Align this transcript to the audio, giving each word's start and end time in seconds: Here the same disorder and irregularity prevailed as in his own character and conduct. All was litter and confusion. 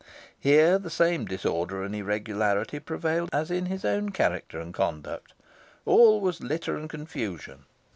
Here 0.39 0.79
the 0.79 0.89
same 0.89 1.25
disorder 1.25 1.83
and 1.83 1.93
irregularity 1.93 2.79
prevailed 2.79 3.29
as 3.31 3.51
in 3.51 3.67
his 3.67 3.85
own 3.85 4.09
character 4.09 4.59
and 4.59 4.73
conduct. 4.73 5.33
All 5.85 6.19
was 6.19 6.41
litter 6.41 6.75
and 6.75 6.89
confusion. 6.89 7.65